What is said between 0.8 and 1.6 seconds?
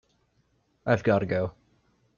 I've got to go.